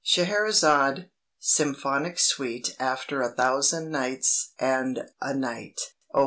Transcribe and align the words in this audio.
"SCHEHERAZADE," 0.03 1.11
SYMPHONIC 1.37 2.17
SUITE 2.17 2.75
AFTER 2.79 3.21
"A 3.21 3.29
THOUSAND 3.35 3.91
NIGHTS 3.91 4.53
AND 4.59 5.07
A 5.21 5.35
NIGHT": 5.35 5.79
Op. 6.11 6.19